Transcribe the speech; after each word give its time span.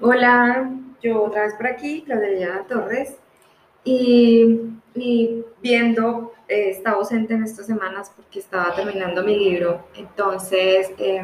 Hola, 0.00 0.70
yo 1.02 1.24
otra 1.24 1.42
vez 1.42 1.54
por 1.54 1.66
aquí, 1.66 2.02
Claudia 2.02 2.64
Torres, 2.68 3.16
y, 3.84 4.60
viendo, 5.62 6.32
eh, 6.48 6.70
estaba 6.70 6.96
ausente 6.96 7.34
en 7.34 7.44
estas 7.44 7.66
semanas 7.66 8.12
porque 8.14 8.38
estaba 8.40 8.74
terminando 8.74 9.22
mi 9.22 9.36
libro, 9.36 9.84
entonces 9.94 10.90
eh, 10.98 11.22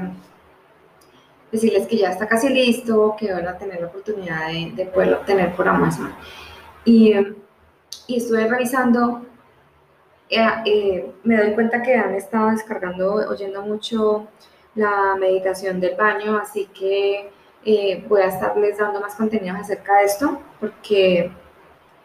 decirles 1.53 1.87
que 1.87 1.99
ya 1.99 2.11
está 2.11 2.27
casi 2.27 2.49
listo, 2.49 3.15
que 3.19 3.33
van 3.33 3.47
a 3.47 3.59
tener 3.59 3.81
la 3.81 3.87
oportunidad 3.89 4.49
de, 4.49 4.73
de 4.75 4.87
poderlo 4.87 5.19
obtener 5.19 5.55
por 5.55 5.69
Amazon. 5.69 6.13
Y, 6.85 7.15
y 8.07 8.17
estuve 8.17 8.47
revisando, 8.47 9.23
eh, 10.29 10.47
eh, 10.67 11.13
me 11.23 11.37
doy 11.37 11.55
cuenta 11.55 11.83
que 11.83 11.95
han 11.95 12.15
estado 12.15 12.51
descargando, 12.51 13.15
oyendo 13.15 13.63
mucho 13.63 14.27
la 14.75 15.17
meditación 15.19 15.81
del 15.81 15.97
baño, 15.97 16.37
así 16.37 16.67
que 16.67 17.31
eh, 17.65 18.05
voy 18.09 18.23
a 18.23 18.27
estarles 18.27 18.79
dando 18.79 19.01
más 19.01 19.15
contenidos 19.15 19.59
acerca 19.59 19.99
de 19.99 20.05
esto, 20.05 20.41
porque 20.61 21.31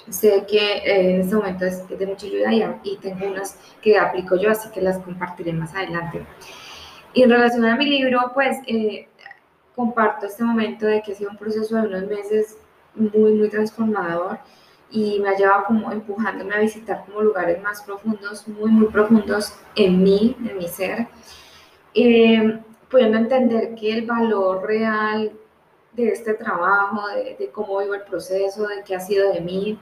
sé 0.09 0.45
que 0.47 0.81
en 0.85 1.21
este 1.21 1.35
momento 1.35 1.65
es, 1.65 1.87
de 1.87 2.07
mucha 2.07 2.25
ayuda 2.25 2.53
y, 2.53 2.63
y 2.83 2.97
tengo 2.97 3.25
unas 3.27 3.57
que 3.81 3.97
aplico 3.97 4.35
yo, 4.35 4.51
así 4.51 4.69
que 4.69 4.81
las 4.81 4.97
compartiré 4.99 5.53
más 5.53 5.73
adelante. 5.75 6.25
Y 7.13 7.23
en 7.23 7.29
relación 7.29 7.65
a 7.65 7.75
mi 7.75 7.85
libro, 7.85 8.31
pues 8.33 8.57
comparto 9.75 10.25
este 10.25 10.43
momento 10.43 10.85
de 10.85 11.01
que 11.01 11.13
ha 11.13 11.15
sido 11.15 11.31
un 11.31 11.37
proceso 11.37 11.75
de 11.75 11.87
unos 11.87 12.03
meses 12.07 12.57
muy, 12.95 13.33
muy 13.33 13.49
transformador 13.49 14.39
y 14.91 15.19
me 15.19 15.29
ha 15.29 15.37
llevado 15.37 15.65
como 15.65 15.91
empujándome 15.91 16.53
a 16.53 16.59
visitar 16.59 17.05
como 17.05 17.21
lugares 17.21 17.61
más 17.61 17.81
profundos, 17.83 18.47
muy, 18.47 18.71
muy 18.71 18.87
profundos 18.87 19.53
en 19.75 20.03
mí, 20.03 20.35
en 20.47 20.57
mi 20.57 20.67
ser, 20.67 21.07
eh, 21.93 22.59
pudiendo 22.89 23.17
entender 23.19 23.75
que 23.75 23.93
el 23.93 24.05
valor 24.05 24.65
real 24.65 25.31
de 26.05 26.11
este 26.11 26.33
trabajo, 26.33 27.07
de, 27.09 27.49
cómo 27.51 27.79
vivo 27.79 27.95
el 27.95 28.03
proceso, 28.03 28.67
de 28.67 28.83
qué 28.83 28.95
ha 28.95 28.99
sido 28.99 29.31
de 29.31 29.41
mí 29.41 29.79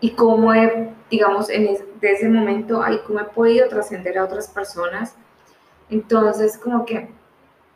y 0.00 0.10
cómo 0.10 0.52
he, 0.52 0.92
digamos, 1.10 1.48
en 1.48 1.76
ese 2.00 2.28
momento, 2.28 2.82
ahí 2.82 3.00
cómo 3.06 3.20
he 3.20 3.24
podido 3.24 3.68
trascender 3.68 4.18
a 4.18 4.24
otras 4.24 4.48
personas. 4.48 5.14
Entonces, 5.88 6.58
como 6.58 6.84
que 6.84 7.08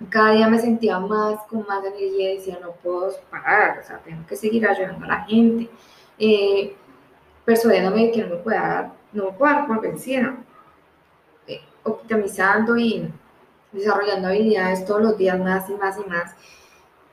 cada 0.09 0.33
día 0.33 0.49
me 0.49 0.59
sentía 0.59 0.99
más, 0.99 1.43
con 1.49 1.67
más 1.67 1.85
energía 1.85 2.33
y 2.33 2.37
decía, 2.37 2.59
no 2.61 2.73
puedo 2.73 3.13
parar, 3.31 3.79
o 3.79 3.83
sea, 3.83 3.99
tengo 3.99 4.27
que 4.27 4.37
seguir 4.37 4.67
ayudando 4.67 5.05
a 5.05 5.09
la 5.09 5.25
gente, 5.25 5.69
eh, 6.19 6.75
persuadiéndome 7.45 8.07
de 8.07 8.13
que 8.13 8.23
no 8.23 8.31
me 8.31 8.37
pueda, 8.37 8.95
no 9.13 9.27
me 9.27 9.33
puedo 9.33 9.53
dar 9.53 9.67
por 9.67 9.81
vencida, 9.81 10.37
eh, 11.47 11.61
optimizando 11.83 12.77
y 12.77 13.13
desarrollando 13.73 14.29
habilidades 14.29 14.85
todos 14.85 15.03
los 15.03 15.19
días 15.19 15.39
más 15.39 15.69
y 15.69 15.75
más 15.75 15.99
y 15.99 16.09
más. 16.09 16.35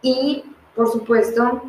Y, 0.02 0.44
por 0.76 0.92
supuesto, 0.92 1.64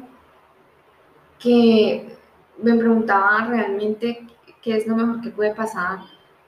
que 1.38 2.16
me 2.58 2.74
preguntaba 2.74 3.46
realmente 3.48 4.26
qué 4.62 4.76
es 4.76 4.86
lo 4.86 4.96
mejor 4.96 5.20
que 5.20 5.30
puede 5.30 5.54
pasar 5.54 6.00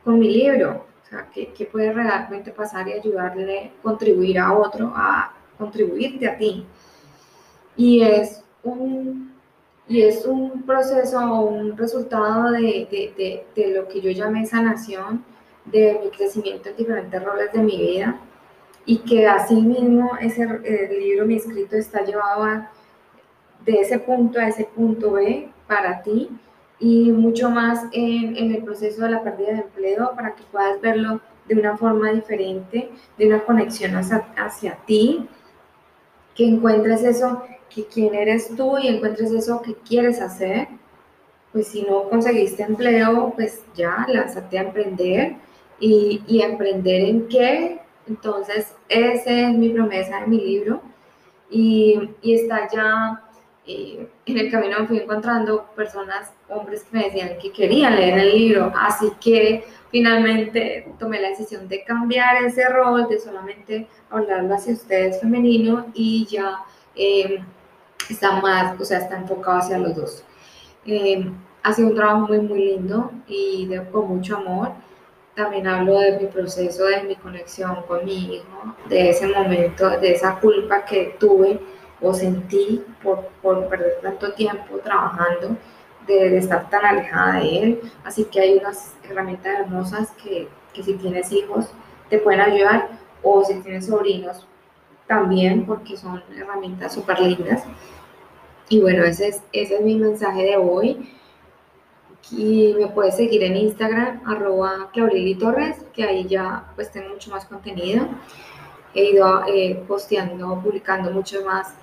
con 0.05 0.19
mi 0.19 0.29
libro 0.31 0.91
sea, 1.11 1.29
¿qué, 1.33 1.69
puede 1.71 1.93
realmente 1.93 2.53
pasar 2.53 2.89
y 2.89 2.93
ayudarle, 2.93 3.73
contribuir 3.83 4.39
a 4.39 4.53
otro, 4.53 4.93
a 4.95 5.33
contribuirte 5.59 6.29
a 6.29 6.39
ti? 6.39 6.65
Y 7.77 8.03
es 8.03 8.43
un, 8.63 9.33
y 9.89 10.03
es 10.03 10.25
un 10.25 10.63
proceso 10.63 11.19
o 11.19 11.47
un 11.47 11.77
resultado 11.77 12.53
de, 12.53 12.87
de, 12.91 13.45
de, 13.55 13.75
lo 13.75 13.89
que 13.89 14.01
yo 14.01 14.11
llamé 14.11 14.47
sanación, 14.47 15.25
de 15.65 16.01
mi 16.03 16.11
crecimiento 16.11 16.71
en 16.71 16.77
diferentes 16.77 17.23
roles 17.23 17.53
de 17.53 17.63
mi 17.63 17.77
vida 17.77 18.19
y 18.87 18.99
que 18.99 19.27
así 19.27 19.61
mismo 19.61 20.13
ese 20.21 20.43
el 20.43 20.99
libro, 20.99 21.27
mi 21.27 21.37
escrito, 21.37 21.77
está 21.77 22.05
llevado 22.05 22.65
de 23.65 23.81
ese 23.81 23.99
punto 23.99 24.41
a 24.41 24.49
ese 24.49 24.65
punto 24.65 25.13
B 25.13 25.51
para 25.67 26.03
ti 26.03 26.29
y 26.79 27.11
mucho 27.11 27.51
más 27.51 27.85
en, 27.93 28.37
en, 28.37 28.55
el 28.55 28.65
proceso 28.65 29.03
de 29.03 29.11
la 29.11 29.23
pérdida 29.23 29.53
de 29.53 29.61
empleo 29.61 30.13
para 30.17 30.35
que 30.35 30.43
puedas 30.51 30.81
verlo 30.81 31.21
de 31.47 31.55
una 31.55 31.77
forma 31.77 32.11
diferente, 32.11 32.91
de 33.19 33.27
una 33.27 33.41
conexión 33.41 33.95
hacia, 33.97 34.25
hacia 34.37 34.77
ti, 34.87 35.29
que 36.35 36.47
encuentres 36.47 37.03
eso 37.03 37.43
que 37.69 37.85
quién 37.87 38.15
eres 38.15 38.55
tú 38.57 38.79
y 38.79 38.89
encuentres 38.89 39.31
eso 39.31 39.61
que 39.63 39.75
quieres 39.75 40.21
hacer. 40.21 40.69
Pues 41.53 41.69
si 41.69 41.83
no 41.83 42.09
conseguiste 42.09 42.63
empleo, 42.63 43.33
pues 43.35 43.63
ya 43.75 44.07
lánzate 44.09 44.59
a 44.59 44.63
emprender 44.63 45.37
y, 45.81 46.23
y 46.27 46.43
emprender 46.43 47.03
en 47.03 47.29
qué. 47.29 47.81
Entonces, 48.11 48.75
esa 48.89 49.31
es 49.31 49.57
mi 49.57 49.69
promesa 49.69 50.21
de 50.21 50.27
mi 50.27 50.41
libro 50.41 50.83
y, 51.49 52.11
está 52.23 52.69
ya 52.69 53.23
en 53.67 54.37
el 54.37 54.51
camino 54.51 54.81
me 54.81 54.87
fui 54.89 54.99
encontrando 54.99 55.67
personas, 55.77 56.33
hombres 56.49 56.83
que 56.83 56.99
me 56.99 57.05
decían 57.05 57.39
que 57.41 57.53
querían 57.53 57.95
leer 57.95 58.19
el 58.19 58.37
libro, 58.37 58.73
así 58.77 59.13
que 59.21 59.65
finalmente 59.93 60.93
tomé 60.99 61.21
la 61.21 61.29
decisión 61.29 61.69
de 61.69 61.85
cambiar 61.85 62.43
ese 62.43 62.69
rol, 62.69 63.07
de 63.09 63.21
solamente 63.21 63.87
hablarlo 64.11 64.55
hacia 64.55 64.73
ustedes 64.73 65.21
femenino 65.21 65.87
y 65.95 66.27
ya 66.27 66.65
eh, 66.97 67.39
está 68.09 68.41
más, 68.41 68.81
o 68.81 68.85
sea, 68.85 68.99
está 68.99 69.19
enfocado 69.19 69.59
hacia 69.59 69.79
los 69.79 69.95
dos. 69.95 70.25
Eh, 70.85 71.31
ha 71.63 71.73
sido 71.73 71.89
un 71.89 71.95
trabajo 71.95 72.27
muy, 72.27 72.41
muy 72.41 72.65
lindo 72.65 73.13
y 73.29 73.71
con 73.93 74.09
mucho 74.09 74.39
amor. 74.39 74.73
También 75.41 75.67
hablo 75.67 75.99
de 75.99 76.19
mi 76.19 76.27
proceso, 76.27 76.85
de 76.85 77.03
mi 77.05 77.17
conexión 77.17 77.83
con 77.89 78.05
mi 78.05 78.35
hijo, 78.35 78.77
de 78.91 79.09
ese 79.09 79.27
momento, 79.27 79.89
de 79.89 80.13
esa 80.13 80.39
culpa 80.39 80.85
que 80.85 81.17
tuve 81.19 81.59
o 81.99 82.13
sentí 82.13 82.85
por, 83.03 83.27
por 83.41 83.67
perder 83.69 84.01
tanto 84.03 84.35
tiempo 84.35 84.77
trabajando, 84.85 85.57
de, 86.07 86.37
estar 86.37 86.69
tan 86.69 86.85
alejada 86.85 87.41
de 87.41 87.59
él. 87.59 87.81
Así 88.05 88.25
que 88.25 88.39
hay 88.39 88.59
unas 88.59 88.95
herramientas 89.03 89.61
hermosas 89.61 90.11
que, 90.23 90.47
que 90.75 90.83
si 90.83 90.93
tienes 90.97 91.33
hijos 91.33 91.71
te 92.11 92.19
pueden 92.19 92.43
ayudar 92.43 92.91
o 93.23 93.43
si 93.43 93.55
tienes 93.61 93.87
sobrinos 93.87 94.47
también 95.07 95.65
porque 95.65 95.97
son 95.97 96.23
herramientas 96.37 96.93
súper 96.93 97.19
lindas. 97.19 97.65
Y 98.69 98.83
bueno, 98.83 99.05
ese 99.05 99.29
es, 99.29 99.43
ese 99.53 99.77
es 99.77 99.81
mi 99.81 99.95
mensaje 99.95 100.43
de 100.43 100.57
hoy. 100.59 101.15
Y 102.31 102.75
me 102.79 102.87
puedes 102.89 103.17
seguir 103.17 103.43
en 103.43 103.57
Instagram, 103.57 104.23
arroba 104.25 104.91
Torres, 105.39 105.79
que 105.93 106.05
ahí 106.05 106.27
ya 106.29 106.71
pues 106.75 106.91
tengo 106.93 107.11
mucho 107.11 107.31
más 107.31 107.45
contenido. 107.47 108.07
He 108.95 109.11
ido 109.13 109.45
eh, 109.47 109.83
posteando, 109.89 110.61
publicando 110.63 111.11
mucho 111.11 111.45
más 111.45 111.75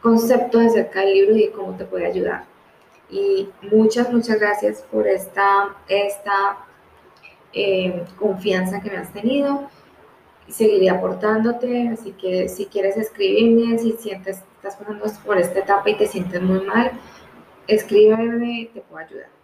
conceptos 0.00 0.62
acerca 0.62 1.00
del 1.00 1.14
libro 1.14 1.36
y 1.36 1.48
cómo 1.50 1.76
te 1.76 1.84
puede 1.84 2.06
ayudar. 2.06 2.44
Y 3.10 3.48
muchas, 3.70 4.12
muchas 4.12 4.40
gracias 4.40 4.82
por 4.90 5.06
esta, 5.06 5.76
esta 5.88 6.58
eh, 7.52 8.04
confianza 8.18 8.80
que 8.80 8.90
me 8.90 8.96
has 8.96 9.12
tenido. 9.12 9.68
Seguiré 10.48 10.90
aportándote, 10.90 11.88
así 11.88 12.12
que 12.12 12.48
si 12.48 12.66
quieres 12.66 12.96
escribirme, 12.96 13.78
si 13.78 13.92
sientes, 13.92 14.42
estás 14.56 14.76
pasando 14.76 15.04
por 15.24 15.38
esta 15.38 15.60
etapa 15.60 15.90
y 15.90 15.96
te 15.96 16.06
sientes 16.06 16.40
muy 16.40 16.60
mal, 16.60 16.92
escríbeme, 17.66 18.70
te 18.72 18.80
puedo 18.80 19.04
ayudar. 19.04 19.41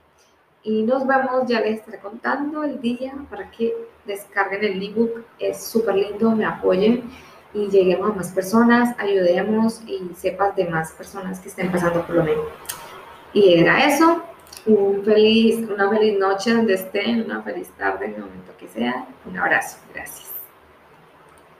Y 0.62 0.82
nos 0.82 1.06
vemos, 1.06 1.46
ya 1.46 1.60
les 1.60 1.78
estaré 1.78 1.98
contando 1.98 2.64
el 2.64 2.80
día 2.80 3.14
para 3.30 3.50
que 3.50 3.74
descarguen 4.04 4.64
el 4.64 4.82
ebook. 4.82 5.24
Es 5.38 5.64
súper 5.64 5.94
lindo, 5.94 6.32
me 6.32 6.44
apoyen 6.44 7.10
y 7.54 7.68
lleguemos 7.68 8.10
a 8.10 8.14
más 8.14 8.32
personas, 8.32 8.94
ayudemos 8.98 9.82
y 9.86 10.10
sepas 10.16 10.54
de 10.56 10.66
más 10.66 10.92
personas 10.92 11.40
que 11.40 11.48
estén 11.48 11.70
pasando 11.70 12.06
por 12.06 12.16
lo 12.16 12.24
mismo. 12.24 12.44
Y 13.32 13.54
era 13.54 13.86
eso, 13.86 14.22
un 14.66 15.02
feliz, 15.04 15.68
una 15.68 15.88
feliz 15.90 16.18
noche 16.18 16.52
donde 16.52 16.74
estén, 16.74 17.24
una 17.24 17.42
feliz 17.42 17.68
tarde 17.78 18.06
en 18.06 18.14
el 18.14 18.20
momento 18.20 18.52
que 18.58 18.68
sea. 18.68 19.06
Un 19.26 19.38
abrazo, 19.38 19.78
gracias. 19.94 20.37